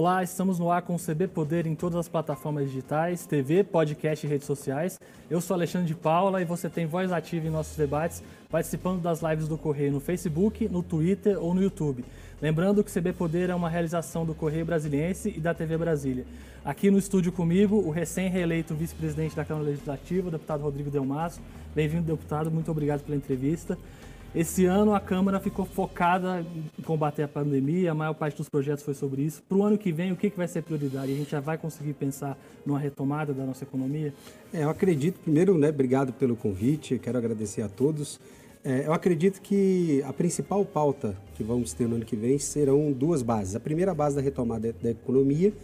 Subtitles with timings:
[0.00, 4.24] Olá, estamos no ar com o CB Poder em todas as plataformas digitais, TV, podcast
[4.24, 5.00] e redes sociais.
[5.28, 9.22] Eu sou Alexandre de Paula e você tem voz ativa em nossos debates, participando das
[9.22, 12.04] lives do Correio no Facebook, no Twitter ou no YouTube.
[12.40, 16.24] Lembrando que o CB Poder é uma realização do Correio Brasiliense e da TV Brasília.
[16.64, 21.40] Aqui no estúdio comigo, o recém-reeleito vice-presidente da Câmara Legislativa, o deputado Rodrigo Delmasso.
[21.74, 23.76] Bem-vindo, deputado, muito obrigado pela entrevista.
[24.34, 26.44] Esse ano a Câmara ficou focada
[26.78, 29.42] em combater a pandemia, a maior parte dos projetos foi sobre isso.
[29.48, 31.10] Para o ano que vem, o que, que vai ser prioridade?
[31.10, 34.12] A gente já vai conseguir pensar numa retomada da nossa economia?
[34.52, 38.20] É, eu acredito, primeiro, né, obrigado pelo convite, quero agradecer a todos.
[38.62, 42.92] É, eu acredito que a principal pauta que vamos ter no ano que vem serão
[42.92, 43.56] duas bases.
[43.56, 45.54] A primeira base da retomada da economia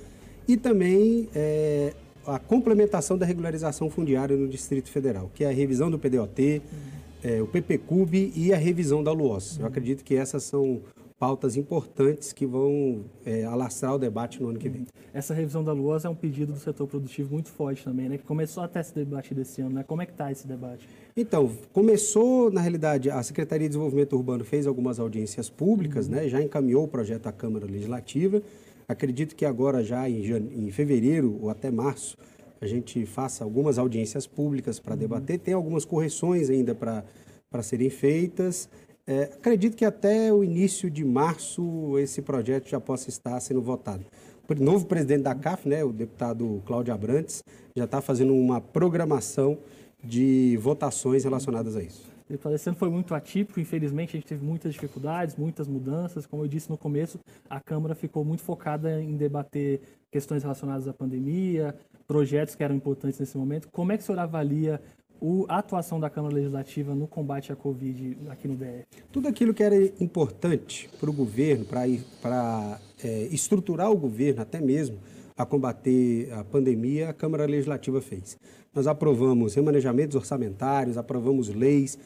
[0.49, 1.93] e também é,
[2.27, 6.94] a complementação da regularização fundiária no Distrito Federal, que é a revisão do PDOT, uhum
[7.25, 9.59] é, o PPCUB e a revisão da LUOS.
[9.59, 10.83] Eu acredito que essas são
[11.19, 14.87] pautas importantes que vão é, alastrar o debate no ano que vem.
[15.13, 18.19] Essa revisão da LUOS é um pedido do setor produtivo muito forte também, né?
[18.19, 19.85] Que começou até esse debate desse ano, né?
[19.85, 20.87] Como é que está esse debate?
[21.17, 26.17] Então, começou, na realidade, a Secretaria de Desenvolvimento Urbano fez algumas audiências públicas, uhum.
[26.17, 26.29] né?
[26.29, 28.43] Já encaminhou o projeto à Câmara Legislativa.
[28.87, 32.19] Acredito que agora, já em, em fevereiro ou até março,
[32.65, 35.39] a gente faça algumas audiências públicas para debater.
[35.39, 38.69] Tem algumas correções ainda para serem feitas.
[39.07, 44.05] É, acredito que até o início de março esse projeto já possa estar sendo votado.
[44.49, 47.43] O novo presidente da CAF, né, o deputado Cláudio Abrantes,
[47.77, 49.59] já está fazendo uma programação
[50.03, 52.15] de votações relacionadas a isso.
[52.55, 56.27] Esse ano foi muito atípico, infelizmente a gente teve muitas dificuldades, muitas mudanças.
[56.27, 57.19] Como eu disse no começo,
[57.49, 61.75] a Câmara ficou muito focada em debater questões relacionadas à pandemia,
[62.07, 63.69] projetos que eram importantes nesse momento.
[63.69, 64.81] Como é que o senhor avalia
[65.21, 68.85] o, a atuação da Câmara Legislativa no combate à Covid aqui no DF?
[69.11, 74.99] Tudo aquilo que era importante para o governo, para é, estruturar o governo até mesmo
[75.37, 78.37] a combater a pandemia, a Câmara Legislativa fez.
[78.73, 81.99] Nós aprovamos remanejamentos orçamentários, aprovamos leis,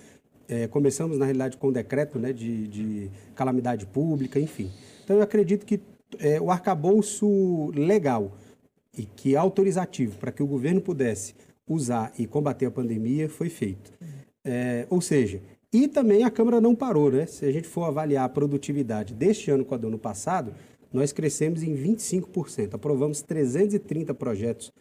[0.48, 4.70] é, começamos, na realidade, com decreto né, de, de calamidade pública, enfim.
[5.04, 5.80] Então, eu acredito que
[6.18, 8.32] é, o arcabouço legal
[8.98, 11.34] e que autorizativo para que o governo pudesse
[11.66, 13.92] usar e combater a pandemia foi feito.
[14.44, 15.40] É, ou seja,
[15.72, 17.26] e também a Câmara não parou, né?
[17.26, 20.52] Se a gente for avaliar a produtividade deste ano com a do ano passado,
[20.92, 22.74] nós crescemos em 25%.
[22.74, 24.72] Aprovamos 330 projetos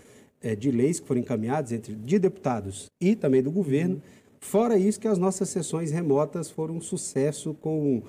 [0.41, 4.01] é, de leis que foram encaminhados entre de deputados e também do governo.
[4.39, 8.01] Fora isso, que as nossas sessões remotas foram um sucesso com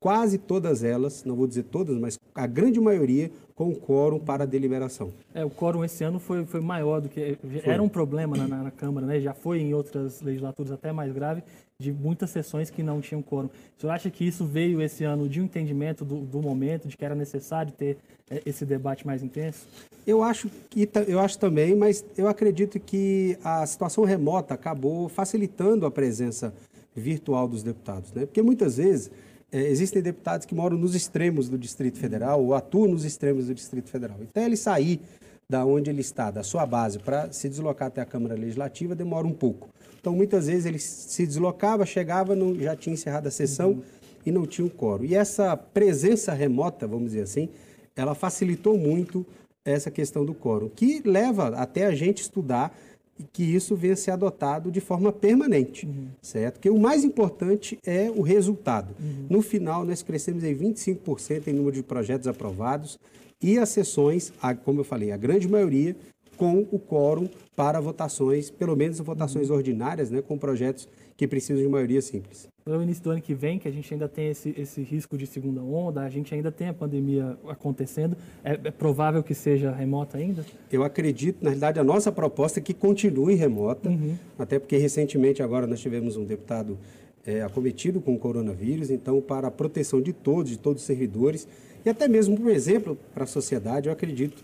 [0.00, 4.46] quase todas elas, não vou dizer todas, mas a grande maioria com quórum para a
[4.46, 5.10] deliberação.
[5.34, 7.38] É, o quórum esse ano foi, foi maior do que.
[7.40, 7.72] Foi.
[7.72, 9.18] Era um problema na, na, Câmara, né?
[9.18, 11.42] já foi em outras legislaturas até mais grave,
[11.78, 13.46] de muitas sessões que não tinham quórum.
[13.46, 16.96] O senhor acha que isso veio esse ano de um entendimento do, do momento, de
[16.96, 17.96] que era necessário ter
[18.30, 19.66] é, esse debate mais intenso?
[20.06, 25.86] Eu acho, que, eu acho também, mas eu acredito que a situação remota acabou facilitando
[25.86, 26.52] a presença
[26.94, 28.26] virtual dos deputados, né?
[28.26, 29.10] Porque muitas vezes
[29.52, 33.88] existem deputados que moram nos extremos do Distrito Federal ou atuam nos extremos do Distrito
[33.90, 34.18] Federal.
[34.20, 35.00] Então, ele sair
[35.48, 39.26] da onde ele está, da sua base, para se deslocar até a Câmara Legislativa, demora
[39.26, 39.68] um pouco.
[40.00, 43.82] Então, muitas vezes ele se deslocava, chegava, não, já tinha encerrado a sessão uhum.
[44.24, 45.04] e não tinha um quórum.
[45.04, 47.48] E essa presença remota, vamos dizer assim,
[47.94, 49.24] ela facilitou muito
[49.64, 52.76] essa questão do quórum, que leva até a gente estudar
[53.18, 56.08] e que isso venha a ser adotado de forma permanente, uhum.
[56.20, 56.54] certo?
[56.54, 58.94] Porque o mais importante é o resultado.
[59.00, 59.26] Uhum.
[59.30, 62.98] No final, nós crescemos em 25% em número de projetos aprovados
[63.42, 64.32] e as sessões,
[64.64, 65.96] como eu falei, a grande maioria
[66.36, 69.56] com o quórum para votações, pelo menos votações uhum.
[69.56, 72.48] ordinárias, né, com projetos que precisam de maioria simples.
[72.66, 75.24] No início do ano que vem, que a gente ainda tem esse, esse risco de
[75.24, 80.18] segunda onda, a gente ainda tem a pandemia acontecendo, é, é provável que seja remota
[80.18, 80.44] ainda?
[80.70, 84.16] Eu acredito, na realidade, a nossa proposta é que continue remota, uhum.
[84.36, 86.76] até porque recentemente agora nós tivemos um deputado
[87.24, 91.46] é, acometido com o coronavírus, então para a proteção de todos, de todos os servidores,
[91.84, 94.42] e até mesmo, por exemplo, para a sociedade, eu acredito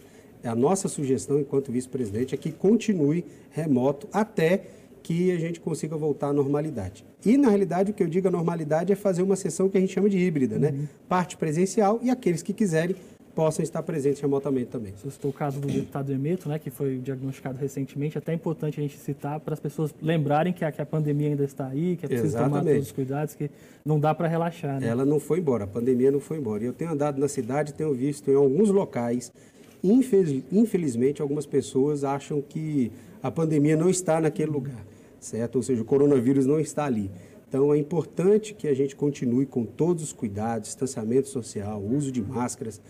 [0.49, 4.62] a nossa sugestão, enquanto vice-presidente, é que continue remoto até
[5.03, 7.05] que a gente consiga voltar à normalidade.
[7.25, 9.81] E, na realidade, o que eu digo a normalidade é fazer uma sessão que a
[9.81, 10.71] gente chama de híbrida, né?
[10.71, 10.87] uhum.
[11.09, 12.97] Parte presencial e aqueles que quiserem
[13.35, 14.93] possam estar presentes remotamente também.
[14.97, 18.19] Você citou o caso do deputado Emeto, né, que foi diagnosticado recentemente.
[18.19, 21.29] Até é importante a gente citar para as pessoas lembrarem que a, que a pandemia
[21.29, 22.61] ainda está aí, que é preciso Exatamente.
[22.61, 23.50] tomar todos os cuidados, que
[23.85, 24.81] não dá para relaxar.
[24.81, 24.87] Né?
[24.87, 26.62] Ela não foi embora, a pandemia não foi embora.
[26.62, 29.33] E eu tenho andado na cidade, tenho visto em alguns locais
[29.82, 32.93] Infelizmente, algumas pessoas acham que
[33.23, 34.84] a pandemia não está naquele lugar,
[35.19, 35.56] certo?
[35.56, 37.11] Ou seja, o coronavírus não está ali.
[37.49, 42.23] Então, é importante que a gente continue com todos os cuidados, distanciamento social, uso de
[42.23, 42.81] máscaras.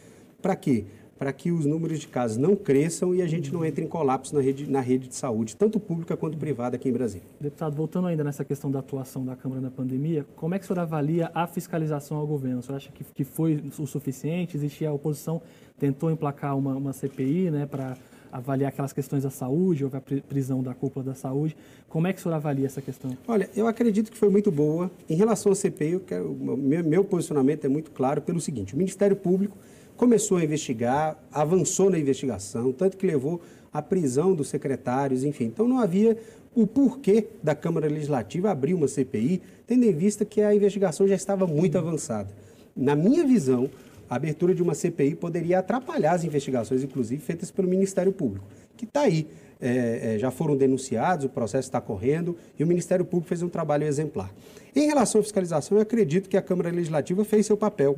[0.41, 0.85] Para quê?
[1.23, 4.35] para que os números de casos não cresçam e a gente não entre em colapso
[4.35, 7.25] na rede, na rede de saúde, tanto pública quanto privada aqui em Brasília.
[7.41, 10.67] Deputado, voltando ainda nessa questão da atuação da Câmara na pandemia, como é que o
[10.67, 12.59] senhor avalia a fiscalização ao governo?
[12.59, 14.57] O senhor acha que, que foi o suficiente?
[14.57, 15.41] Existia a oposição,
[15.83, 17.97] tentou emplacar uma, uma CPI né, para
[18.31, 21.57] avaliar aquelas questões da saúde, houve a prisão da cúpula da saúde.
[21.89, 23.19] Como é que o senhor avalia essa questão?
[23.27, 24.89] Olha, eu acredito que foi muito boa.
[25.11, 29.17] Em relação à CPI, quero, meu, meu posicionamento é muito claro pelo seguinte, o Ministério
[29.17, 29.59] Público
[29.97, 33.41] começou a investigar, avançou na investigação, tanto que levou
[33.73, 35.47] à prisão dos secretários, enfim.
[35.47, 36.17] Então não havia
[36.55, 41.17] o porquê da Câmara Legislativa abrir uma CPI, tendo em vista que a investigação já
[41.17, 42.29] estava muito avançada.
[42.77, 43.69] Na minha visão,
[44.13, 48.45] a abertura de uma CPI poderia atrapalhar as investigações, inclusive feitas pelo Ministério Público,
[48.77, 49.27] que está aí.
[49.59, 53.49] É, é, já foram denunciados, o processo está correndo e o Ministério Público fez um
[53.49, 54.31] trabalho exemplar.
[54.77, 57.97] Em relação à fiscalização, eu acredito que a Câmara Legislativa fez seu papel.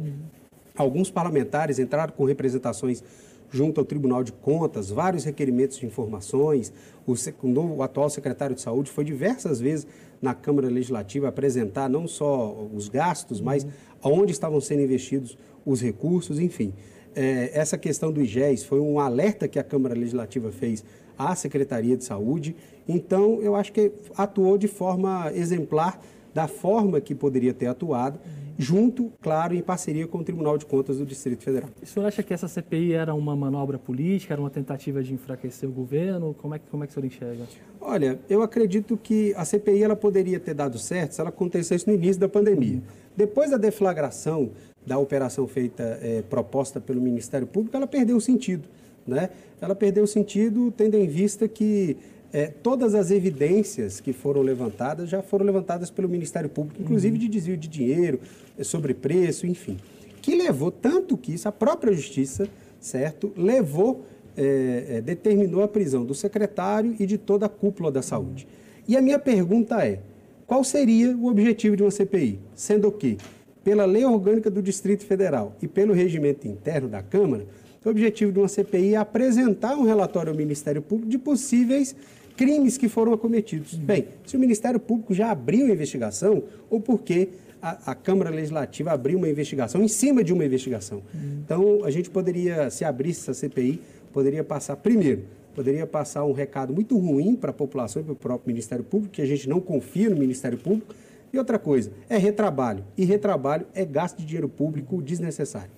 [0.77, 3.03] Alguns parlamentares entraram com representações
[3.51, 6.73] junto ao Tribunal de Contas, vários requerimentos de informações.
[7.05, 7.15] O,
[7.49, 9.87] o, atual secretário de Saúde foi diversas vezes
[10.23, 13.67] na Câmara Legislativa apresentar não só os gastos, mas
[14.03, 16.73] aonde estavam sendo investidos os recursos, enfim.
[17.15, 20.85] É, essa questão do IGES foi um alerta que a Câmara Legislativa fez
[21.17, 22.57] à Secretaria de Saúde.
[22.89, 26.01] Então, eu acho que atuou de forma exemplar
[26.35, 28.19] da forma que poderia ter atuado
[28.59, 31.71] junto, claro, em parceria com o Tribunal de Contas do Distrito Federal.
[31.83, 35.69] O senhor acha que essa CPI era uma manobra política, era uma tentativa de enfraquecer
[35.69, 36.35] o governo?
[36.35, 37.45] Como é que, como é que o senhor enxerga?
[37.81, 41.95] Olha, eu acredito que a CPI ela poderia ter dado certo se ela acontecesse no
[41.95, 42.81] início da pandemia.
[43.17, 44.51] Depois da deflagração
[44.87, 48.69] da operação feita, é, proposta pelo Ministério Público, ela perdeu o sentido.
[49.07, 49.31] Né?
[49.61, 51.97] Ela perdeu o sentido tendo em vista que
[52.33, 57.29] é, todas as evidências que foram levantadas já foram levantadas pelo Ministério Público, inclusive de
[57.29, 58.19] desvio de dinheiro,
[58.59, 59.79] é, sobrepreço, enfim.
[60.21, 62.49] Que levou tanto que isso, a própria Justiça,
[62.81, 64.05] certo, levou,
[64.37, 68.49] é, é, determinou a prisão do secretário e de toda a cúpula da saúde.
[68.89, 70.01] E a minha pergunta é:
[70.47, 72.41] qual seria o objetivo de uma CPI?
[72.55, 73.17] Sendo que,
[73.65, 77.47] pela lei orgânica do Distrito Federal e pelo regimento interno da Câmara,
[77.85, 81.97] o objetivo de uma CPI é apresentar um relatório ao Ministério Público de possíveis
[82.37, 83.75] crimes que foram acometidos.
[83.75, 87.29] Bem, se o Ministério Público já abriu a investigação, ou por que
[87.61, 91.03] a, a, Câmara Legislativa abriu uma investigação em cima de uma investigação?
[91.45, 93.81] Então, a gente poderia, se abrisse essa CPI,
[94.13, 95.25] poderia passar, primeiro,
[95.55, 99.15] poderia passar um recado muito ruim para a população e para o próprio Ministério Público,
[99.15, 100.95] que a gente não confia no Ministério Público.
[101.35, 102.85] E outra coisa, é retrabalho.
[102.97, 105.69] E retrabalho é gasto de dinheiro público desnecessário.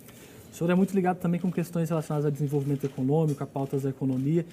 [0.53, 3.89] O senhor é muito ligado também com questões relacionadas a desenvolvimento econômico, a pautas da
[3.89, 4.45] economia.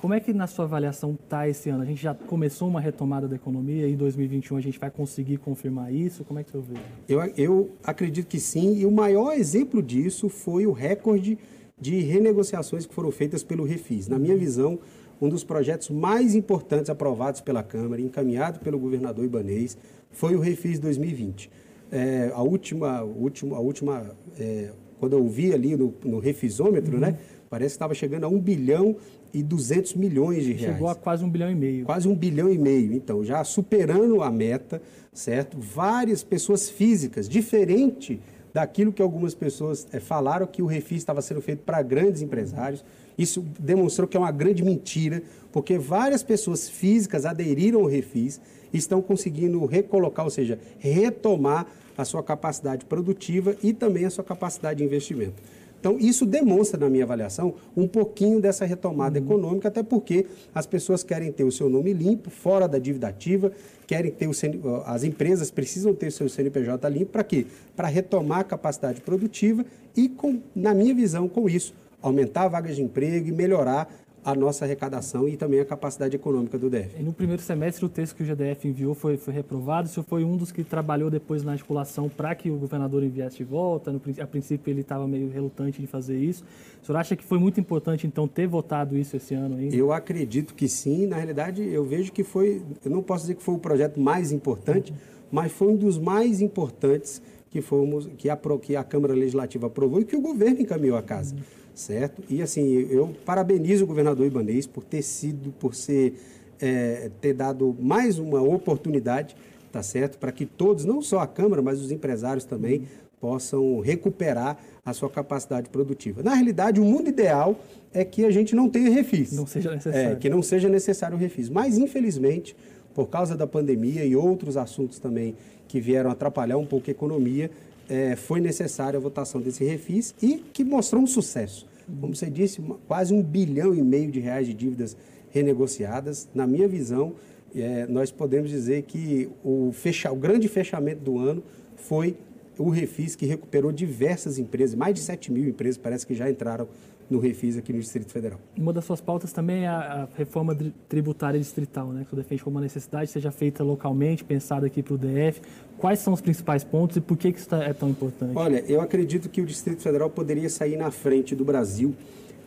[0.00, 1.84] Como é que na sua avaliação está esse ano?
[1.84, 5.36] A gente já começou uma retomada da economia e em 2021 a gente vai conseguir
[5.36, 6.24] confirmar isso?
[6.24, 6.80] Como é que você vê?
[7.08, 11.38] Eu, eu acredito que sim, e o maior exemplo disso foi o recorde
[11.80, 14.08] de renegociações que foram feitas pelo Refis.
[14.08, 14.80] Na minha visão,
[15.20, 19.76] um dos projetos mais importantes aprovados pela Câmara, encaminhado pelo governador Ibanês,
[20.18, 21.48] foi o Refis 2020.
[21.92, 27.00] É, a última, última, a última é, quando eu vi ali no, no refisômetro, uhum.
[27.00, 27.16] né,
[27.48, 28.96] parece que estava chegando a 1 bilhão
[29.32, 30.74] e 200 milhões de reais.
[30.74, 31.84] Chegou a quase um bilhão e meio.
[31.84, 32.92] Quase um bilhão e meio.
[32.92, 34.82] Então, já superando a meta,
[35.12, 35.56] certo?
[35.60, 38.20] Várias pessoas físicas, diferente
[38.52, 42.84] daquilo que algumas pessoas é, falaram que o refis estava sendo feito para grandes empresários.
[43.16, 45.22] Isso demonstrou que é uma grande mentira,
[45.52, 48.40] porque várias pessoas físicas aderiram ao refis
[48.72, 54.78] estão conseguindo recolocar, ou seja, retomar a sua capacidade produtiva e também a sua capacidade
[54.78, 55.42] de investimento.
[55.80, 59.24] Então, isso demonstra, na minha avaliação, um pouquinho dessa retomada uhum.
[59.24, 63.52] econômica, até porque as pessoas querem ter o seu nome limpo, fora da dívida ativa,
[63.86, 64.58] querem ter o CN...
[64.84, 67.46] as empresas precisam ter o seu CNPJ limpo, para quê?
[67.76, 69.64] Para retomar a capacidade produtiva
[69.96, 71.72] e, com, na minha visão, com isso,
[72.02, 73.88] aumentar vagas de emprego e melhorar
[74.30, 77.00] a nossa arrecadação e também a capacidade econômica do DF.
[77.00, 79.88] E no primeiro semestre, o texto que o GDF enviou foi, foi reprovado.
[79.88, 83.38] O senhor foi um dos que trabalhou depois na articulação para que o governador enviasse
[83.38, 83.90] de volta.
[83.90, 86.44] No, a princípio, ele estava meio relutante de fazer isso.
[86.82, 89.74] O senhor acha que foi muito importante, então, ter votado isso esse ano ainda?
[89.74, 91.06] Eu acredito que sim.
[91.06, 94.30] Na realidade, eu vejo que foi, eu não posso dizer que foi o projeto mais
[94.30, 94.98] importante, uhum.
[95.32, 100.02] mas foi um dos mais importantes que, fomos, que, a, que a Câmara Legislativa aprovou
[100.02, 101.34] e que o governo encaminhou à casa.
[101.34, 102.22] Uhum certo?
[102.28, 106.14] E assim, eu parabenizo o governador Ibanês por ter sido, por ser,
[106.60, 109.36] é, ter dado mais uma oportunidade,
[109.70, 110.18] tá certo?
[110.18, 112.86] Para que todos, não só a Câmara, mas os empresários também,
[113.20, 116.22] possam recuperar a sua capacidade produtiva.
[116.22, 117.58] Na realidade, o mundo ideal
[117.92, 119.32] é que a gente não tenha refis.
[119.32, 120.12] Não seja necessário.
[120.12, 121.48] É, que não seja necessário o refis.
[121.48, 122.56] Mas, infelizmente,
[122.94, 127.50] por causa da pandemia e outros assuntos também que vieram atrapalhar um pouco a economia,
[127.88, 131.66] é, foi necessária a votação desse refis e que mostrou um sucesso.
[132.00, 134.96] como você disse, uma, quase um bilhão e meio de reais de dívidas
[135.30, 136.28] renegociadas.
[136.34, 137.14] Na minha visão,
[137.54, 141.42] é, nós podemos dizer que o, fecha, o grande fechamento do ano
[141.76, 142.16] foi
[142.58, 146.68] o Refis, que recuperou diversas empresas, mais de 7 mil empresas parece que já entraram
[147.10, 148.38] no Refis aqui no Distrito Federal.
[148.56, 150.56] Uma das suas pautas também é a reforma
[150.88, 154.94] tributária distrital, né, que o defende como uma necessidade, seja feita localmente, pensada aqui para
[154.94, 155.40] o DF.
[155.78, 158.32] Quais são os principais pontos e por que, que isso é tão importante?
[158.34, 161.94] Olha, eu acredito que o Distrito Federal poderia sair na frente do Brasil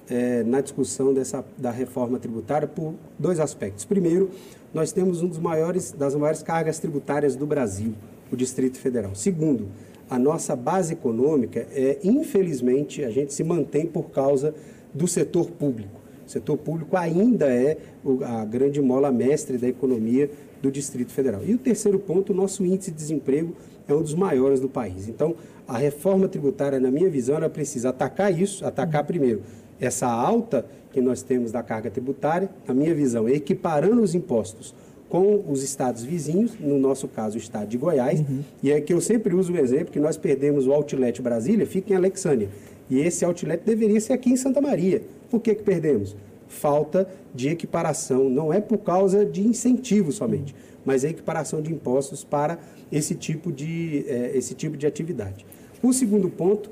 [0.09, 3.85] é, na discussão dessa, da reforma tributária por dois aspectos.
[3.85, 4.29] Primeiro,
[4.73, 7.93] nós temos um dos maiores, das maiores cargas tributárias do Brasil,
[8.31, 9.15] o Distrito Federal.
[9.15, 9.69] Segundo,
[10.11, 14.53] a nossa base econômica, é, infelizmente, a gente se mantém por causa
[14.93, 16.01] do setor público.
[16.27, 17.77] O setor público ainda é
[18.25, 20.29] a grande mola mestre da economia
[20.61, 21.41] do Distrito Federal.
[21.45, 23.55] E o terceiro ponto, o nosso índice de desemprego
[23.87, 25.07] é um dos maiores do país.
[25.07, 25.33] Então,
[25.65, 29.41] a reforma tributária, na minha visão, ela precisa atacar isso, atacar primeiro
[29.79, 34.75] essa alta que nós temos da carga tributária, na minha visão, equiparando os impostos
[35.11, 38.39] com os estados vizinhos, no nosso caso o estado de Goiás, uhum.
[38.63, 41.91] e é que eu sempre uso o exemplo que nós perdemos o Outlet Brasília, fica
[41.91, 42.47] em Alexânia,
[42.89, 45.01] e esse Outlet deveria ser aqui em Santa Maria.
[45.29, 46.15] Por que, que perdemos?
[46.47, 52.23] Falta de equiparação, não é por causa de incentivo somente, mas é equiparação de impostos
[52.23, 52.57] para
[52.89, 55.45] esse tipo de, é, esse tipo de atividade.
[55.83, 56.69] O segundo ponto,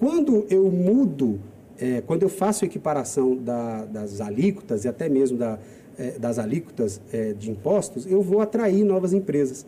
[0.00, 1.38] quando eu mudo,
[1.78, 5.58] é, quando eu faço equiparação da, das alíquotas e até mesmo da,
[6.10, 9.64] das alíquotas é, de impostos, eu vou atrair novas empresas.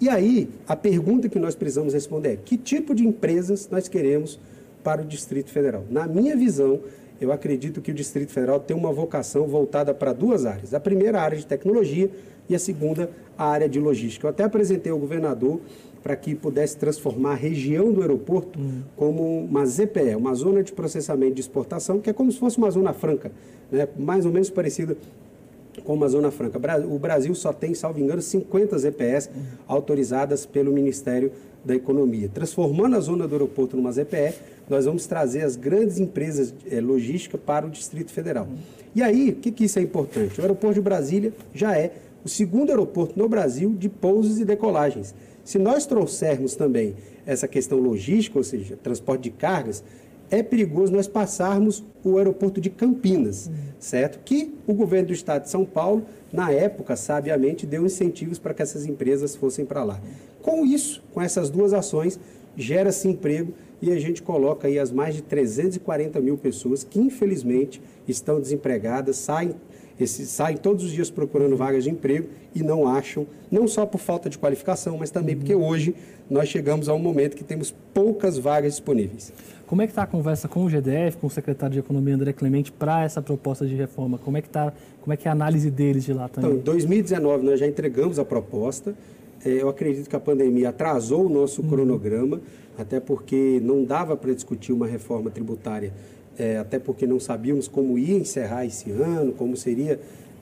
[0.00, 4.40] E aí, a pergunta que nós precisamos responder é: que tipo de empresas nós queremos
[4.82, 5.84] para o Distrito Federal?
[5.88, 6.80] Na minha visão,
[7.20, 10.74] eu acredito que o Distrito Federal tem uma vocação voltada para duas áreas.
[10.74, 12.10] A primeira, a área de tecnologia,
[12.48, 14.26] e a segunda, a área de logística.
[14.26, 15.60] Eu até apresentei ao governador
[16.02, 18.82] para que pudesse transformar a região do aeroporto uhum.
[18.94, 22.70] como uma ZPE, uma zona de processamento de exportação, que é como se fosse uma
[22.70, 23.32] zona franca,
[23.72, 23.88] né?
[23.98, 24.98] mais ou menos parecida
[25.82, 26.58] como a Zona Franca.
[26.86, 29.30] O Brasil só tem, salvo engano, 50 ZPS
[29.66, 31.32] autorizadas pelo Ministério
[31.64, 32.28] da Economia.
[32.32, 34.34] Transformando a zona do aeroporto numa ZPE,
[34.68, 38.46] nós vamos trazer as grandes empresas é, logísticas para o Distrito Federal.
[38.94, 40.38] E aí, o que, que isso é importante?
[40.38, 41.92] O aeroporto de Brasília já é
[42.24, 45.14] o segundo aeroporto no Brasil de pousos e decolagens.
[45.44, 46.94] Se nós trouxermos também
[47.26, 49.82] essa questão logística, ou seja, transporte de cargas,
[50.34, 53.54] é perigoso nós passarmos o aeroporto de Campinas, uhum.
[53.78, 54.18] certo?
[54.24, 58.62] Que o governo do estado de São Paulo, na época, sabiamente, deu incentivos para que
[58.62, 60.00] essas empresas fossem para lá.
[60.42, 62.18] Com isso, com essas duas ações,
[62.56, 67.80] gera-se emprego e a gente coloca aí as mais de 340 mil pessoas que, infelizmente,
[68.08, 69.54] estão desempregadas, saem,
[69.98, 73.98] esses, saem todos os dias procurando vagas de emprego e não acham, não só por
[73.98, 75.40] falta de qualificação, mas também uhum.
[75.40, 75.94] porque hoje
[76.30, 79.32] nós chegamos a um momento que temos poucas vagas disponíveis.
[79.74, 82.32] Como é que está a conversa com o GDF, com o secretário de Economia André
[82.32, 84.18] Clemente para essa proposta de reforma?
[84.18, 86.48] Como é que tá, como é que é a análise deles de lá também?
[86.48, 88.94] Então, em 2019 nós já entregamos a proposta.
[89.44, 91.70] É, eu acredito que a pandemia atrasou o nosso uhum.
[91.70, 92.40] cronograma,
[92.78, 95.92] até porque não dava para discutir uma reforma tributária,
[96.38, 99.98] é, até porque não sabíamos como ia encerrar esse ano, como seria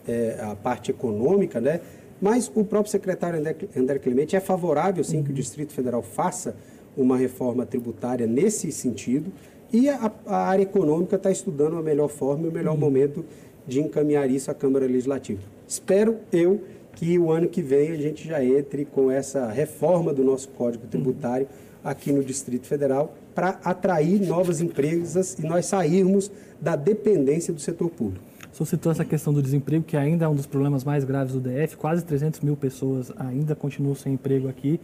[0.06, 1.80] é, a parte econômica, né?
[2.20, 3.42] Mas o próprio secretário
[3.74, 5.24] André Clemente é favorável, sim, uhum.
[5.24, 6.54] que o Distrito Federal faça
[6.96, 9.32] uma reforma tributária nesse sentido
[9.72, 12.80] e a, a área econômica está estudando a melhor forma e o melhor uhum.
[12.80, 13.24] momento
[13.66, 15.40] de encaminhar isso à Câmara Legislativa.
[15.66, 16.60] Espero eu
[16.94, 20.86] que o ano que vem a gente já entre com essa reforma do nosso Código
[20.86, 21.48] Tributário
[21.82, 26.30] aqui no Distrito Federal para atrair novas empresas e nós sairmos
[26.60, 28.24] da dependência do setor público.
[28.52, 31.40] Senhor citou essa questão do desemprego, que ainda é um dos problemas mais graves do
[31.40, 31.76] DF.
[31.76, 34.78] Quase 300 mil pessoas ainda continuam sem emprego aqui.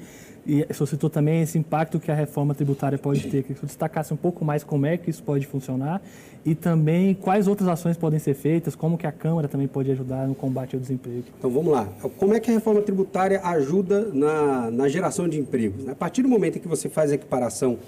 [0.47, 3.43] E senhor citou também esse impacto que a reforma tributária pode ter.
[3.43, 6.01] Que senhor destacasse um pouco mais como é que isso pode funcionar
[6.47, 10.27] e também quais outras ações podem ser feitas, como que a Câmara também pode ajudar
[10.27, 11.25] no combate ao desemprego.
[11.39, 11.87] Então vamos lá.
[12.17, 15.87] Como é que a reforma tributária ajuda na, na geração de empregos?
[15.87, 17.79] A partir do momento em que você faz a equiparação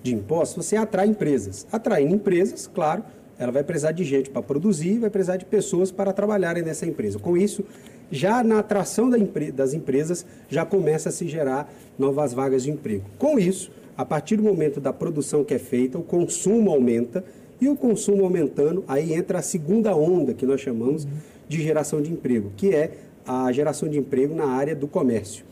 [0.00, 1.66] de impostos, você atrai empresas.
[1.72, 3.02] Atraindo empresas, claro,
[3.38, 7.18] ela vai precisar de gente para produzir, vai precisar de pessoas para trabalharem nessa empresa.
[7.18, 7.64] Com isso,
[8.10, 13.04] já na atração das empresas, já começa a se gerar novas vagas de emprego.
[13.18, 17.24] Com isso, a partir do momento da produção que é feita, o consumo aumenta,
[17.60, 21.06] e o consumo aumentando, aí entra a segunda onda que nós chamamos
[21.48, 22.92] de geração de emprego, que é
[23.26, 25.44] a geração de emprego na área do comércio.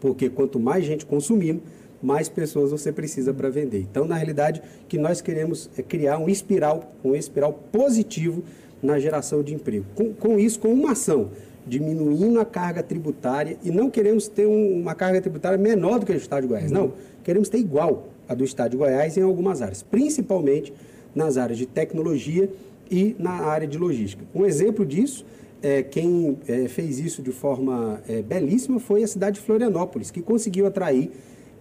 [0.00, 1.60] Porque quanto mais gente consumindo,
[2.02, 3.80] mais pessoas você precisa para vender.
[3.80, 8.42] Então, na realidade, que nós queremos é criar um espiral, um espiral positivo
[8.82, 9.84] na geração de emprego.
[9.94, 11.30] Com, com isso, com uma ação,
[11.66, 16.12] diminuindo a carga tributária e não queremos ter um, uma carga tributária menor do que
[16.12, 16.70] a do Estado de Goiás.
[16.70, 20.72] Não, queremos ter igual a do Estado de Goiás em algumas áreas, principalmente
[21.14, 22.48] nas áreas de tecnologia
[22.90, 24.24] e na área de logística.
[24.34, 25.26] Um exemplo disso,
[25.62, 30.22] é, quem é, fez isso de forma é, belíssima foi a cidade de Florianópolis, que
[30.22, 31.10] conseguiu atrair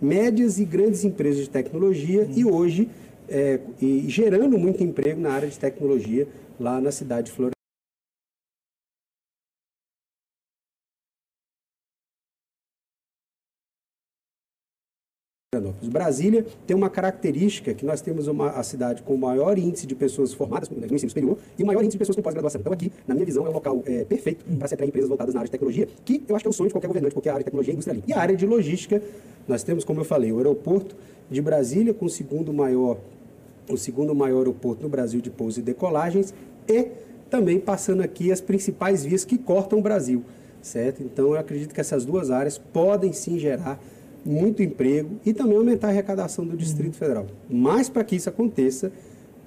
[0.01, 2.89] médias e grandes empresas de tecnologia e hoje
[3.29, 6.27] é, e gerando muito emprego na área de tecnologia
[6.59, 7.56] lá na cidade de Florianópolis.
[15.83, 19.95] Brasília tem uma característica que nós temos uma, a cidade com o maior índice de
[19.95, 22.59] pessoas formadas no ensino superior e o maior índice de pessoas com pós-graduação.
[22.59, 25.33] Então aqui, na minha visão, é um local é, perfeito para se atrair empresas voltadas
[25.33, 27.29] na área de tecnologia, que eu acho que é o sonho de qualquer governante, porque
[27.29, 29.01] a área de tecnologia é indústria E a área de logística,
[29.47, 30.95] nós temos, como eu falei, o aeroporto
[31.29, 32.97] de Brasília com o segundo maior,
[33.69, 36.33] o segundo maior aeroporto no Brasil de pousos e decolagens
[36.67, 36.87] e
[37.29, 40.23] também passando aqui as principais vias que cortam o Brasil,
[40.61, 41.03] certo?
[41.03, 43.79] Então eu acredito que essas duas áreas podem sim gerar
[44.27, 46.99] muito emprego e também aumentar a arrecadação do Distrito uhum.
[46.99, 47.25] Federal.
[47.49, 48.91] Mas para que isso aconteça,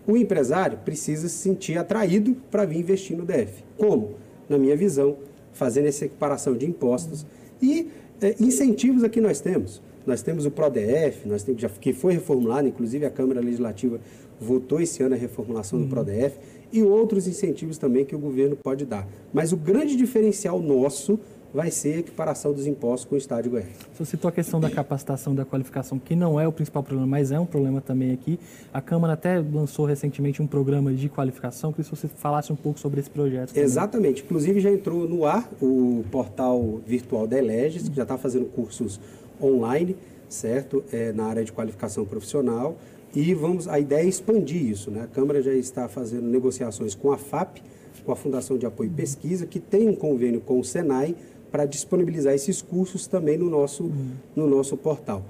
[0.07, 3.63] o empresário precisa se sentir atraído para vir investir no DF.
[3.77, 4.15] Como?
[4.49, 5.17] Na minha visão,
[5.53, 7.27] fazendo essa equiparação de impostos
[7.61, 7.89] e
[8.21, 9.83] é, incentivos aqui nós temos.
[10.07, 14.01] Nós temos o PRODF, nós temos, já, que foi reformulado, inclusive a Câmara Legislativa
[14.41, 15.85] votou esse ano a reformulação uhum.
[15.85, 16.39] do PRODF,
[16.73, 19.07] e outros incentivos também que o governo pode dar.
[19.33, 21.19] Mas o grande diferencial nosso
[21.53, 23.69] vai ser a equiparação dos impostos com o Estado de Goiás.
[23.95, 27.33] Você citou a questão da capacitação da qualificação, que não é o principal problema, mas
[27.33, 28.39] é um problema também aqui.
[28.73, 32.79] A Câmara até lançou recentemente um programa de qualificação, queria que você falasse um pouco
[32.79, 33.49] sobre esse projeto.
[33.49, 33.65] Também.
[33.65, 34.23] Exatamente.
[34.23, 39.01] Inclusive já entrou no ar o portal virtual da Eleges, que já está fazendo cursos
[39.43, 39.97] online,
[40.29, 40.85] certo?
[40.93, 42.77] É, na área de qualificação profissional.
[43.13, 44.91] E vamos, a ideia é expandir isso.
[44.91, 45.03] Né?
[45.03, 47.59] A Câmara já está fazendo negociações com a FAP,
[48.05, 51.17] com a Fundação de Apoio e Pesquisa, que tem um convênio com o Senai
[51.51, 54.13] para disponibilizar esses cursos também no nosso, uhum.
[54.35, 55.23] no nosso portal.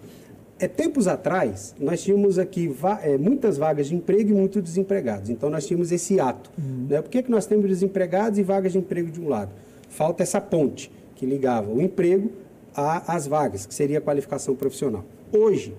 [0.59, 5.31] É, tempos atrás, nós tínhamos aqui va é, muitas vagas de emprego e muitos desempregados.
[5.31, 6.51] Então, nós tínhamos esse ato.
[6.59, 6.87] Uhum.
[6.89, 7.01] Né?
[7.01, 9.51] Por que, que nós temos desempregados e vagas de emprego de um lado?
[9.89, 12.31] Falta essa ponte que ligava o emprego
[12.75, 15.05] às vagas, que seria a qualificação profissional.
[15.33, 15.75] Hoje,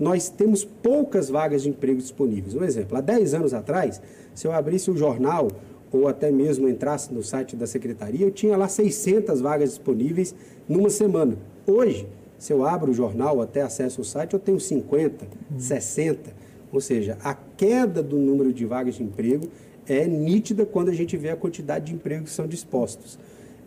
[0.00, 2.54] nós temos poucas vagas de emprego disponíveis.
[2.54, 4.00] Um exemplo, há 10 anos atrás,
[4.34, 5.48] se eu abrisse o jornal
[5.92, 10.34] ou até mesmo entrasse no site da secretaria, eu tinha lá 600 vagas disponíveis
[10.68, 11.36] numa semana.
[11.66, 15.60] Hoje, se eu abro o jornal, até acesso ao site, eu tenho 50, uhum.
[15.60, 16.32] 60.
[16.72, 19.46] Ou seja, a queda do número de vagas de emprego
[19.86, 23.18] é nítida quando a gente vê a quantidade de empregos que são dispostos.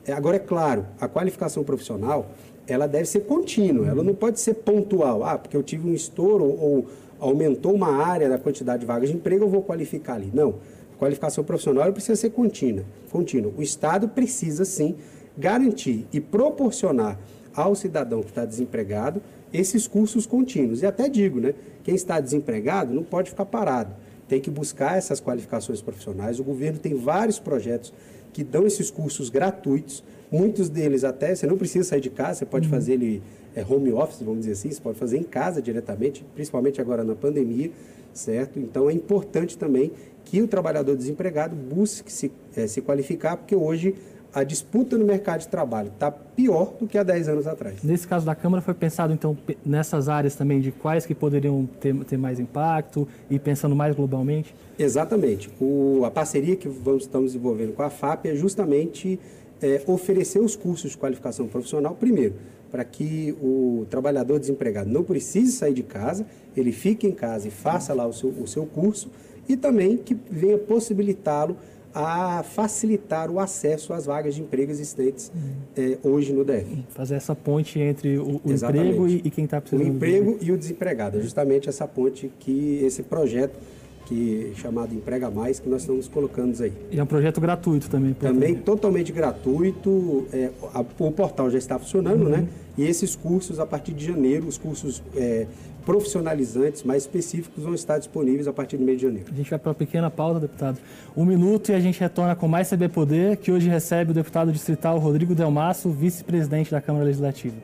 [0.05, 2.31] É, agora, é claro, a qualificação profissional,
[2.67, 5.23] ela deve ser contínua, ela não pode ser pontual.
[5.23, 6.87] Ah, porque eu tive um estouro ou
[7.19, 10.31] aumentou uma área da quantidade de vagas de emprego, eu vou qualificar ali.
[10.33, 10.55] Não
[10.97, 12.85] qualificação profissional precisa ser contínua.
[13.11, 13.51] contínua.
[13.57, 14.95] O Estado precisa, sim,
[15.37, 17.19] garantir e proporcionar
[17.53, 19.21] ao cidadão que está desempregado
[19.53, 20.81] esses cursos contínuos.
[20.81, 21.53] E até digo, né,
[21.83, 23.95] quem está desempregado não pode ficar parado.
[24.27, 26.39] Tem que buscar essas qualificações profissionais.
[26.39, 27.93] O governo tem vários projetos
[28.33, 30.03] que dão esses cursos gratuitos.
[30.31, 32.73] Muitos deles até, você não precisa sair de casa, você pode uhum.
[32.73, 33.21] fazer ele
[33.55, 37.15] é, home office, vamos dizer assim, você pode fazer em casa diretamente, principalmente agora na
[37.15, 37.71] pandemia,
[38.11, 38.59] certo?
[38.59, 39.91] Então é importante também
[40.25, 43.95] que o trabalhador desempregado busque se, é, se qualificar, porque hoje
[44.33, 47.81] a disputa no mercado de trabalho está pior do que há 10 anos atrás.
[47.81, 51.95] Nesse caso da Câmara, foi pensado, então, nessas áreas também de quais que poderiam ter,
[52.03, 54.53] ter mais impacto e pensando mais globalmente?
[54.77, 55.49] Exatamente.
[55.57, 59.17] O, a parceria que vamos, estamos desenvolvendo com a FAP é justamente
[59.61, 62.33] é, oferecer os cursos de qualificação profissional, primeiro,
[62.69, 66.25] para que o trabalhador desempregado não precise sair de casa,
[66.57, 69.09] ele fique em casa e faça lá o seu, o seu curso,
[69.47, 71.55] e também que venha possibilitá-lo
[71.93, 75.51] a facilitar o acesso às vagas de emprego existentes uhum.
[75.77, 76.83] é, hoje no DF.
[76.89, 79.87] Fazer essa ponte entre o, o emprego e, e, quem está precisando.
[79.87, 80.47] O emprego de...
[80.47, 81.17] e o desempregado.
[81.17, 83.57] É justamente essa ponte que esse projeto
[84.05, 86.71] que chamado Emprega Mais, que nós estamos colocando aí.
[86.91, 88.13] E é um projeto gratuito também?
[88.13, 90.27] Também totalmente gratuito.
[90.31, 92.29] É, a, o portal já está funcionando, uhum.
[92.29, 92.47] né?
[92.77, 95.47] E esses cursos, a partir de janeiro, os cursos é,
[95.85, 99.27] profissionalizantes mais específicos vão estar disponíveis a partir do mês de janeiro.
[99.31, 100.79] A gente vai para uma pequena pausa, deputado.
[101.15, 104.51] Um minuto e a gente retorna com mais CB Poder, que hoje recebe o deputado
[104.51, 107.55] distrital Rodrigo Delmasso, vice-presidente da Câmara Legislativa.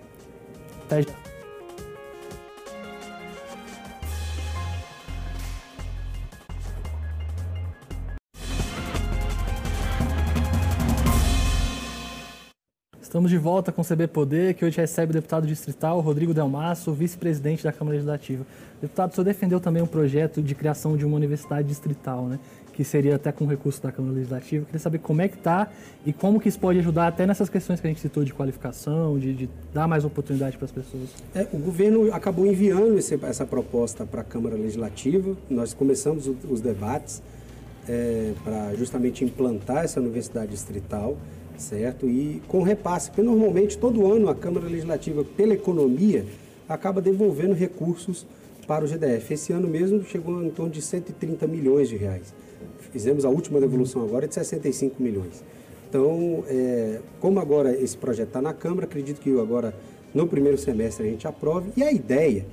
[0.86, 1.21] Até já.
[13.12, 16.94] Estamos de volta com o CB Poder, que hoje recebe o deputado distrital Rodrigo Delmasso,
[16.94, 18.46] vice-presidente da Câmara Legislativa.
[18.82, 22.40] Deputado, o senhor defendeu também um projeto de criação de uma universidade distrital, né?
[22.72, 24.62] que seria até com recurso da Câmara Legislativa.
[24.62, 25.70] Eu queria saber como é que está
[26.06, 29.20] e como que isso pode ajudar até nessas questões que a gente citou de qualificação,
[29.20, 31.10] de, de dar mais oportunidade para as pessoas.
[31.36, 35.36] É, o governo acabou enviando esse, essa proposta para a Câmara Legislativa.
[35.50, 37.22] Nós começamos os debates
[37.90, 41.18] é, para justamente implantar essa universidade distrital
[41.62, 42.08] certo?
[42.08, 46.26] E com repasse, porque normalmente todo ano a Câmara Legislativa, pela economia,
[46.68, 48.26] acaba devolvendo recursos
[48.68, 49.34] para o GDF.
[49.34, 52.34] Esse ano mesmo chegou em torno de 130 milhões de reais.
[52.92, 55.44] Fizemos a última devolução agora de 65 milhões.
[55.90, 59.74] Então, é, como agora esse projeto está na Câmara, acredito que agora
[60.14, 61.72] no primeiro semestre a gente aprove.
[61.76, 62.46] E a ideia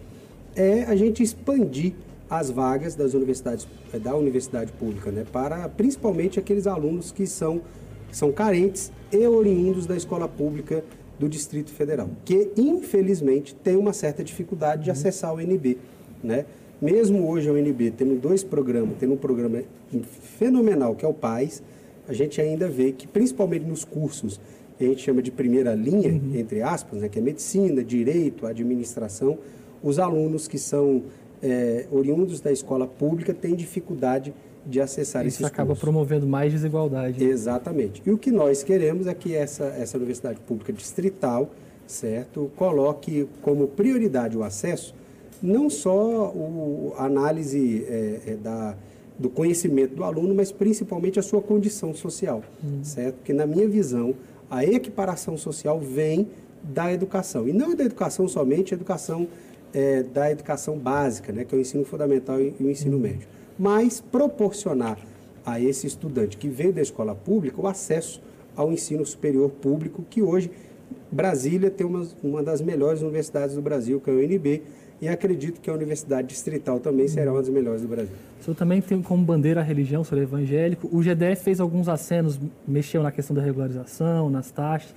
[0.55, 1.93] é a gente expandir
[2.29, 3.67] as vagas das universidades,
[4.03, 7.63] da universidade pública, né, para principalmente aqueles alunos que são
[8.11, 10.85] são carentes e oriundos da escola pública
[11.19, 15.79] do Distrito Federal, que infelizmente tem uma certa dificuldade de acessar o NB,
[16.23, 16.45] né?
[16.81, 19.63] Mesmo hoje a UNB tendo dois programas, tendo um programa
[20.39, 21.61] fenomenal que é o PAIS,
[22.07, 24.41] a gente ainda vê que principalmente nos cursos
[24.79, 26.37] que a gente chama de primeira linha, uhum.
[26.37, 29.37] entre aspas, né, que é medicina, direito, administração,
[29.83, 31.03] os alunos que são
[31.43, 34.37] é, oriundos da escola pública têm dificuldade de
[34.79, 35.81] acessar Isso esses acaba cursos.
[35.81, 37.25] promovendo mais desigualdade.
[37.25, 38.03] Exatamente.
[38.05, 41.51] E o que nós queremos é que essa, essa universidade pública distrital,
[41.87, 44.95] certo, coloque como prioridade o acesso,
[45.43, 48.77] não só o, a análise é, é, da,
[49.19, 52.81] do conhecimento do aluno, mas principalmente a sua condição social, hum.
[52.83, 53.17] certo?
[53.17, 54.15] Porque na minha visão,
[54.51, 56.29] a equiparação social vem
[56.63, 57.49] da educação.
[57.49, 59.27] E não é da educação somente, a educação
[59.73, 63.01] é, da educação básica, né, que é o ensino fundamental e o ensino hum.
[63.01, 64.99] médio mas proporcionar
[65.45, 68.21] a esse estudante que veio da escola pública o acesso
[68.55, 70.51] ao ensino superior público, que hoje
[71.11, 74.63] Brasília tem uma, uma das melhores universidades do Brasil, que é a UNB,
[75.01, 78.15] e acredito que a Universidade Distrital também será uma das melhores do Brasil.
[78.41, 80.89] O senhor também tem como bandeira a religião, o senhor é evangélico.
[80.93, 84.93] O GDF fez alguns acenos, mexeu na questão da regularização, nas taxas,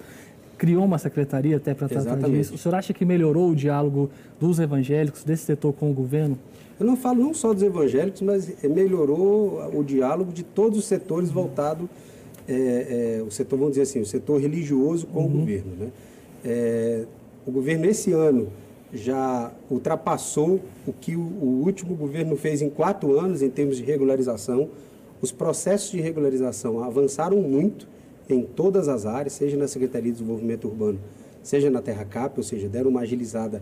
[0.61, 2.53] criou uma secretaria até para tratar disso.
[2.53, 6.37] O senhor acha que melhorou o diálogo dos evangélicos, desse setor com o governo?
[6.79, 11.29] Eu não falo não só dos evangélicos, mas melhorou o diálogo de todos os setores
[11.29, 11.33] uhum.
[11.33, 11.89] voltado,
[12.47, 15.25] é, é, o setor, vamos dizer assim, o setor religioso com uhum.
[15.25, 15.71] o governo.
[15.79, 15.87] Né?
[16.45, 17.05] É,
[17.43, 18.49] o governo esse ano
[18.93, 23.83] já ultrapassou o que o, o, último governo fez em quatro anos em termos de
[23.83, 24.69] regularização.
[25.23, 27.87] Os processos de regularização avançaram muito
[28.33, 30.99] em todas as áreas, seja na Secretaria de Desenvolvimento Urbano,
[31.43, 33.61] seja na Terra Cap, ou seja, deram uma agilizada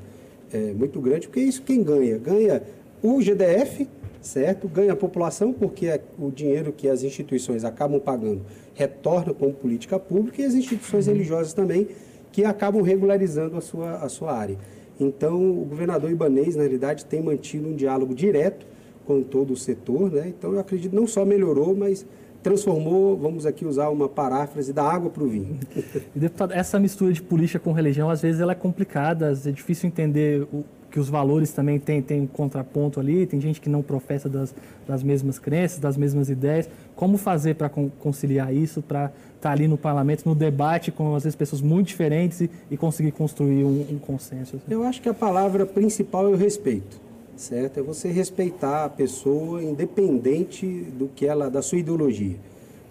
[0.51, 2.17] é, muito grande, porque isso quem ganha?
[2.17, 2.63] Ganha
[3.01, 3.87] o GDF,
[4.21, 4.67] certo?
[4.67, 8.41] Ganha a população, porque é o dinheiro que as instituições acabam pagando
[8.73, 11.13] retorna como política pública e as instituições uhum.
[11.13, 11.87] religiosas também,
[12.31, 14.57] que acabam regularizando a sua, a sua área.
[14.99, 18.65] Então, o governador Ibanês, na realidade, tem mantido um diálogo direto
[19.05, 20.27] com todo o setor, né?
[20.27, 22.05] Então, eu acredito não só melhorou, mas
[22.41, 25.59] transformou, vamos aqui usar uma paráfrase, da água para o vinho.
[26.15, 30.47] Deputado, essa mistura de política com religião, às vezes ela é complicada, é difícil entender
[30.53, 34.27] o, que os valores também têm, têm um contraponto ali, tem gente que não professa
[34.27, 34.53] das,
[34.87, 36.69] das mesmas crenças, das mesmas ideias.
[36.95, 41.23] Como fazer para conciliar isso, para estar tá ali no parlamento, no debate com, às
[41.23, 44.57] vezes, pessoas muito diferentes e, e conseguir construir um, um consenso?
[44.57, 44.65] Assim?
[44.69, 46.99] Eu acho que a palavra principal é o respeito,
[47.39, 47.79] certo?
[47.79, 52.35] É você respeitar a pessoa independente do que ela, da sua ideologia.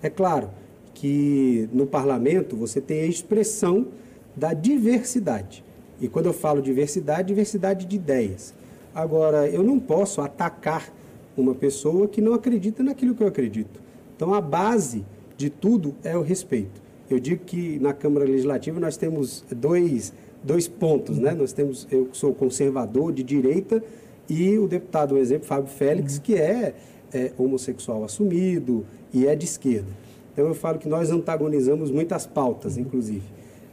[0.02, 0.50] É claro
[0.94, 3.88] que no parlamento você tem a expressão
[4.34, 5.62] da diversidade.
[6.00, 8.54] E quando eu falo diversidade, diversidade de ideias.
[8.94, 10.92] Agora, eu não posso atacar
[11.36, 13.80] uma pessoa que não acredita naquilo que eu acredito.
[14.16, 15.04] Então, a base
[15.36, 16.80] de tudo é o respeito.
[17.10, 21.32] Eu digo que na Câmara Legislativa nós temos dois, dois pontos, né?
[21.32, 23.82] Nós temos, eu sou conservador de direita
[24.28, 26.22] e o deputado, um exemplo, Fábio Félix, uhum.
[26.22, 26.74] que é,
[27.12, 29.88] é homossexual assumido e é de esquerda.
[30.32, 33.24] Então eu falo que nós antagonizamos muitas pautas, inclusive.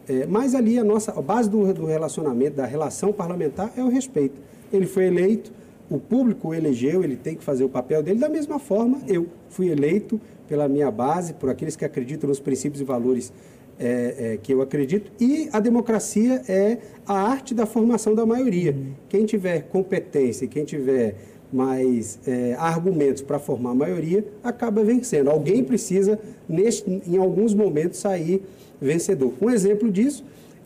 [0.08, 3.89] É, mas ali a nossa a base do, do relacionamento, da relação parlamentar, é o
[3.89, 4.39] respeito.
[4.72, 5.52] Ele foi eleito,
[5.89, 8.20] o público o elegeu, ele tem que fazer o papel dele.
[8.20, 12.82] Da mesma forma, eu fui eleito pela minha base, por aqueles que acreditam nos princípios
[12.82, 13.34] e valores
[13.80, 15.12] é, é, que eu acredito.
[15.20, 18.72] E a democracia é a arte da formação da maioria.
[18.72, 18.94] Uhum.
[19.10, 21.16] Quem tiver competência, quem tiver
[21.52, 25.30] mais é, argumentos para formar a maioria, acaba vencendo.
[25.30, 28.42] Alguém precisa, neste, em alguns momentos, sair
[28.82, 29.34] vencedor.
[29.42, 30.24] Um exemplo disso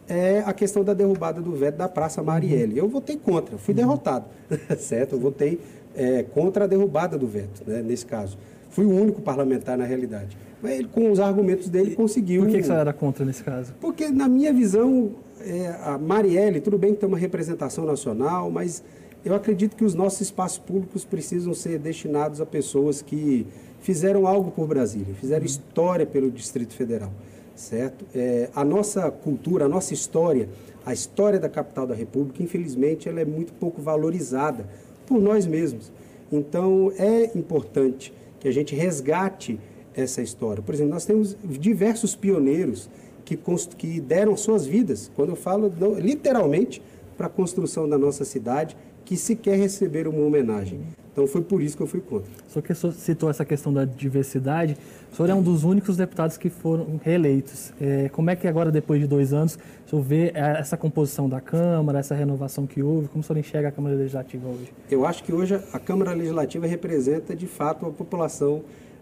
[0.08, 2.78] é a questão da derrubada do veto da Praça Marielle.
[2.78, 4.26] Eu votei contra, fui derrotado,
[4.80, 5.14] certo?
[5.14, 5.60] Eu votei
[5.96, 8.38] é, contra a derrubada do veto, né, nesse caso.
[8.70, 10.38] Fui o único parlamentar na realidade.
[10.64, 12.44] Ele, com os argumentos dele, conseguiu.
[12.44, 13.74] Por que, que você era contra nesse caso?
[13.80, 18.84] Porque, na minha visão, é, a Marielle, tudo bem que tem uma representação nacional, mas
[19.24, 23.48] eu acredito que os nossos espaços públicos precisam ser destinados a pessoas que
[23.82, 25.46] fizeram algo por Brasília, fizeram uhum.
[25.46, 27.12] história pelo Distrito Federal,
[27.56, 28.06] certo?
[28.14, 30.50] É, a nossa cultura, a nossa história,
[30.86, 34.66] a história da capital da República, infelizmente, ela é muito pouco valorizada
[35.10, 35.92] por nós mesmos.
[36.32, 39.60] Então, é importante que a gente resgate
[39.96, 40.62] essa história.
[40.62, 42.88] Por exemplo, nós temos diversos pioneiros
[43.26, 43.38] que,
[43.76, 46.82] que deram suas vidas, quando eu falo literalmente,
[47.18, 50.80] para a construção da nossa cidade, que sequer receberam uma homenagem.
[51.20, 52.32] Então foi por isso que eu fui contra.
[52.48, 54.78] Só que o senhor citou essa questão da diversidade.
[55.12, 57.74] O senhor é um dos únicos deputados que foram reeleitos.
[57.82, 61.28] É, como é que agora, depois de dois anos, o senhor vê é, essa composição
[61.28, 63.10] da Câmara, essa renovação que houve?
[63.10, 64.72] Como o senhor enxerga a Câmara Legislativa hoje?
[64.90, 68.62] Eu acho que hoje a Câmara Legislativa representa, de fato, a população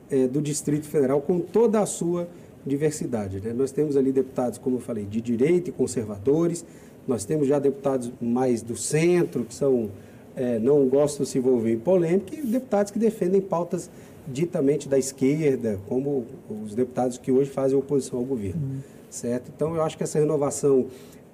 [0.10, 2.27] é, do Distrito Federal com toda a sua
[2.65, 3.39] diversidade.
[3.41, 3.53] Né?
[3.53, 6.65] Nós temos ali deputados, como eu falei, de direita e conservadores,
[7.08, 9.91] nós temos já deputados mais do centro, que são
[10.38, 13.89] é, não gostam de se envolver em polêmica, e deputados que defendem pautas
[14.28, 16.26] ditamente da esquerda, como
[16.63, 18.62] os deputados que hoje fazem oposição ao governo.
[18.62, 18.80] Uhum.
[19.10, 19.52] Certo?
[19.56, 20.86] Então, eu acho que essa renovação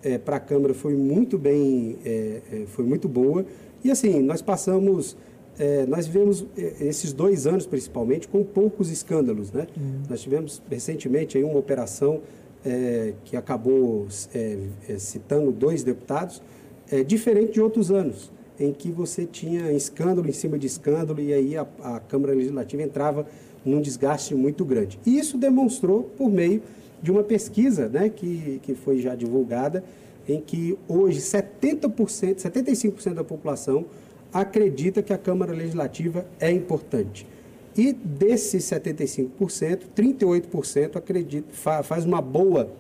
[0.01, 3.45] é, para a Câmara foi muito bem, é, é, foi muito boa.
[3.83, 5.17] E assim, nós passamos,
[5.59, 9.51] é, nós vivemos é, esses dois anos principalmente com poucos escândalos.
[9.51, 9.67] Né?
[9.75, 10.03] Uhum.
[10.09, 12.21] Nós tivemos recentemente aí uma operação
[13.25, 14.07] que acabou
[14.97, 16.41] citando dois deputados,
[17.05, 21.57] diferente de outros anos em que você tinha escândalo em cima de escândalo e aí
[21.57, 23.25] a, a Câmara Legislativa entrava
[23.65, 24.99] num desgaste muito grande.
[25.05, 26.61] E isso demonstrou por meio
[27.01, 29.83] de uma pesquisa né, que, que foi já divulgada,
[30.27, 33.85] em que hoje 70%, 75% da população
[34.31, 37.27] acredita que a Câmara Legislativa é importante.
[37.75, 39.29] E desses 75%,
[39.95, 41.47] 38% acredita,
[41.83, 42.71] faz uma boa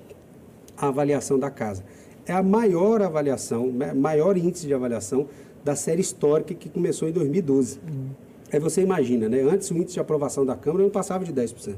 [0.77, 1.83] avaliação da casa.
[2.25, 5.27] É a maior avaliação, maior índice de avaliação
[5.63, 7.79] da série histórica que começou em 2012.
[7.79, 8.09] Uhum.
[8.51, 9.41] Aí você imagina, né?
[9.41, 11.75] Antes o índice de aprovação da Câmara não passava de 10%.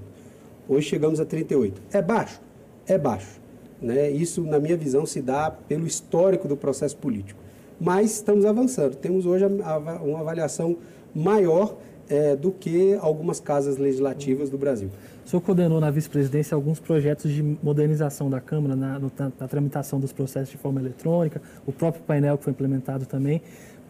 [0.67, 1.73] Hoje chegamos a 38%.
[1.91, 2.41] É baixo?
[2.87, 3.39] É baixo.
[3.81, 4.09] Né?
[4.09, 7.39] Isso, na minha visão, se dá pelo histórico do processo político.
[7.79, 8.95] Mas estamos avançando.
[8.95, 10.77] Temos hoje uma avaliação
[11.13, 11.77] maior
[12.09, 14.89] é, do que algumas casas legislativas do Brasil.
[15.25, 20.13] O senhor coordenou na vice-presidência alguns projetos de modernização da Câmara na, na, tramitação dos
[20.13, 23.41] processos de forma eletrônica, o próprio painel que foi implementado também.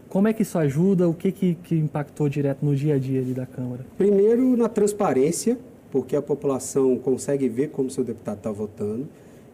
[0.09, 1.09] Como é que isso ajuda?
[1.09, 3.85] O que, que, que impactou direto no dia a dia da Câmara?
[3.97, 5.57] Primeiro, na transparência,
[5.91, 9.07] porque a população consegue ver como seu deputado está votando.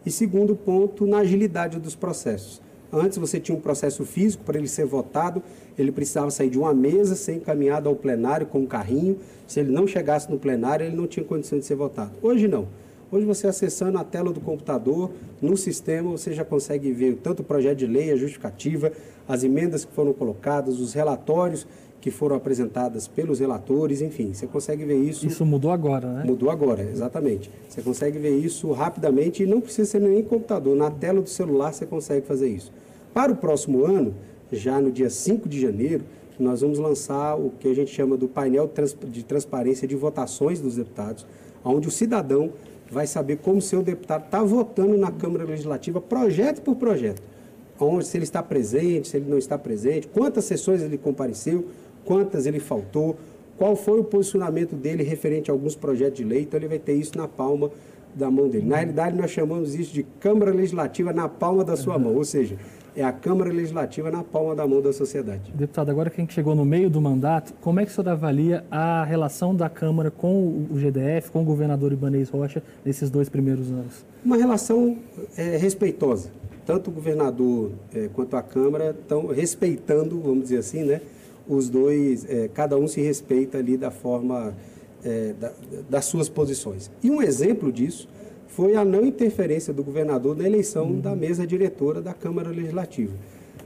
[0.06, 2.62] E segundo ponto, na agilidade dos processos.
[2.92, 5.42] Antes você tinha um processo físico para ele ser votado,
[5.78, 9.18] ele precisava sair de uma mesa, ser encaminhado ao plenário com um carrinho.
[9.48, 12.12] Se ele não chegasse no plenário, ele não tinha condição de ser votado.
[12.22, 12.68] Hoje não.
[13.12, 17.44] Hoje você acessando a tela do computador, no sistema, você já consegue ver tanto o
[17.44, 18.90] projeto de lei, a justificativa,
[19.28, 21.68] as emendas que foram colocadas, os relatórios
[22.00, 25.28] que foram apresentadas pelos relatores, enfim, você consegue ver isso.
[25.28, 26.24] Isso mudou agora, né?
[26.26, 27.52] Mudou agora, exatamente.
[27.68, 31.74] Você consegue ver isso rapidamente e não precisa ser nem computador, na tela do celular
[31.74, 32.72] você consegue fazer isso.
[33.14, 34.16] Para o próximo ano,
[34.54, 36.06] já no dia 5 de janeiro,
[36.40, 38.72] nós vamos lançar o que a gente chama do painel
[39.10, 41.28] de transparência de votações dos deputados,
[41.64, 42.52] onde o cidadão
[42.92, 47.24] vai saber como seu deputado está votando na Câmara Legislativa, projeto por projeto.
[47.80, 51.66] Onde, se ele está presente, se ele não está presente, quantas sessões ele compareceu,
[52.06, 53.16] quantas ele faltou,
[53.58, 56.94] qual foi o posicionamento dele referente a alguns projetos de lei, então ele vai ter
[56.94, 57.72] isso na palma
[58.14, 58.68] da mão dele.
[58.68, 62.58] Na realidade, nós chamamos isso de Câmara Legislativa na palma da sua mão, ou seja,
[62.96, 65.52] é a Câmara Legislativa na palma da mão da sociedade.
[65.54, 68.10] Deputado, agora que a gente chegou no meio do mandato, como é que o senhor
[68.10, 73.30] avalia a relação da Câmara com o GDF, com o governador Ibanez Rocha, nesses dois
[73.30, 74.06] primeiros anos?
[74.24, 74.98] Uma relação
[75.38, 76.30] é, respeitosa
[76.66, 81.02] tanto o governador é, quanto a Câmara estão respeitando, vamos dizer assim, né,
[81.48, 84.54] os dois, é, cada um se respeita ali da forma
[85.04, 85.52] é, da,
[85.90, 86.92] das suas posições.
[87.04, 88.08] E um exemplo disso
[88.52, 91.00] foi a não interferência do governador na eleição uhum.
[91.00, 93.14] da mesa diretora da Câmara Legislativa.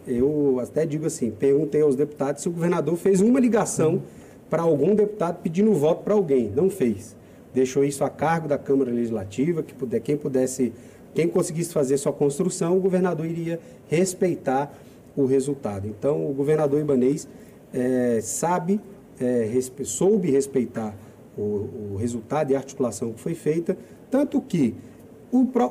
[0.08, 4.02] Eu até digo assim, perguntei aos deputados se o governador fez uma ligação uhum.
[4.50, 6.52] para algum deputado pedindo voto para alguém.
[6.56, 7.16] Não fez.
[7.54, 10.72] Deixou isso a cargo da Câmara Legislativa, que puder, quem pudesse
[11.16, 14.78] quem conseguisse fazer sua construção, o governador iria respeitar
[15.16, 15.88] o resultado.
[15.88, 17.26] Então, o governador Ibanês
[17.74, 18.82] é, sabe,
[19.18, 20.94] é, respe, soube respeitar
[21.38, 23.78] o, o, resultado e a articulação que foi feita,
[24.10, 24.76] tanto que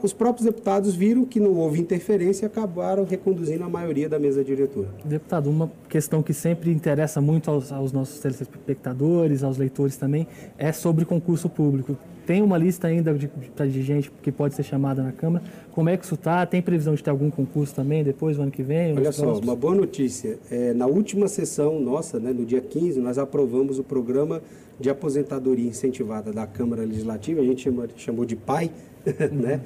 [0.02, 4.44] os próprios deputados viram que não houve interferência e acabaram reconduzindo a maioria da mesa
[4.44, 4.88] diretora.
[5.04, 10.26] Deputado, uma questão que sempre interessa muito aos, aos nossos telespectadores, aos leitores também,
[10.58, 15.02] é sobre concurso público tem uma lista ainda de, de gente que pode ser chamada
[15.02, 15.44] na Câmara.
[15.72, 16.44] Como é que isso está?
[16.46, 18.96] Tem previsão de ter algum concurso também depois, no ano que vem?
[18.96, 20.38] Olha só, uma boa notícia.
[20.50, 24.42] É, na última sessão nossa, né, no dia 15, nós aprovamos o programa
[24.78, 28.70] de aposentadoria incentivada da Câmara Legislativa, a gente chamou de PAI,
[29.32, 29.60] né?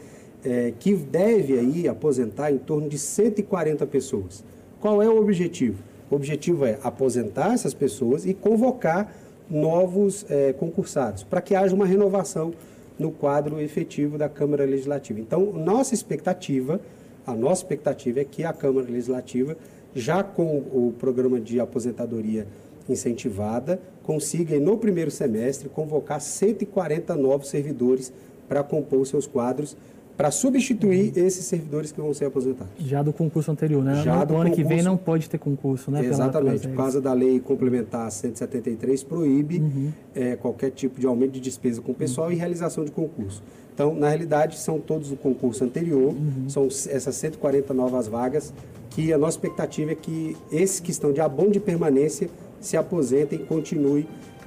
[0.44, 4.44] É, que deve aí aposentar em torno de 140 pessoas.
[4.81, 5.83] Qual é o objetivo?
[6.09, 9.12] O objetivo é aposentar essas pessoas e convocar
[9.51, 12.53] novos é, concursados, para que haja uma renovação
[12.99, 15.21] no quadro efetivo da Câmara Legislativa.
[15.21, 16.81] Então, nossa expectativa,
[17.27, 19.57] a nossa expectativa é que a Câmara Legislativa,
[19.94, 22.47] já com o programa de aposentadoria
[22.92, 28.12] incentivada, consiga, no primeiro semestre, convocar 140 novos servidores
[28.48, 29.77] para compor seus quadros
[30.18, 31.27] para substituir uhum.
[31.27, 32.72] esses servidores que vão ser aposentados.
[32.81, 34.03] Já do concurso anterior, né?
[34.03, 36.05] Já no do ano concurso, que vem não pode ter concurso, né?
[36.05, 36.66] Exatamente.
[36.66, 39.92] Por causa da lei complementar 173, proíbe uhum.
[40.16, 42.33] é, qualquer tipo de aumento de despesa com o pessoal uhum.
[42.33, 43.44] e realização de concurso.
[43.72, 46.48] Então, na realidade, são todos do concurso anterior, uhum.
[46.48, 48.53] são essas 140 novas vagas,
[48.90, 52.29] que a nossa expectativa é que esses que estão de abono de permanência
[52.61, 54.07] se aposentem e continuem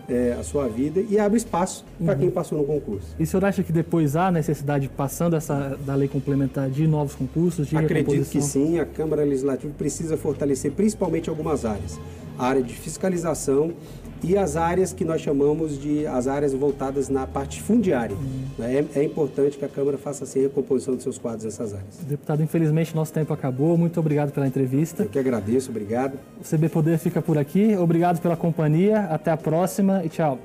[0.09, 2.33] é, a sua vida e abre espaço para quem uhum.
[2.33, 3.15] passou no concurso.
[3.17, 7.15] E o senhor acha que depois há necessidade, passando essa da lei complementar, de novos
[7.15, 7.67] concursos?
[7.67, 8.79] De Acredito que sim.
[8.79, 11.99] A Câmara Legislativa precisa fortalecer principalmente algumas áreas.
[12.37, 13.73] A área de fiscalização
[14.23, 18.15] e as áreas que nós chamamos de as áreas voltadas na parte fundiária.
[18.15, 18.63] Uhum.
[18.63, 21.97] É, é, importante que a Câmara faça assim a recomposição dos seus quadros nessas áreas.
[22.07, 23.77] Deputado, infelizmente nosso tempo acabou.
[23.77, 25.03] Muito obrigado pela entrevista.
[25.03, 26.19] Eu que agradeço, obrigado.
[26.39, 27.75] O CB Poder fica por aqui.
[27.75, 29.01] Obrigado pela companhia.
[29.01, 30.39] Até a próxima e tchau.